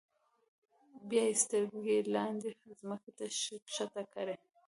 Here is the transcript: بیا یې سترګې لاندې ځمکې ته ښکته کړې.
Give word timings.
بیا 1.09 1.23
یې 1.29 1.35
سترګې 1.43 1.97
لاندې 2.15 2.49
ځمکې 2.79 3.11
ته 3.17 3.25
ښکته 3.73 4.03
کړې. 4.13 4.35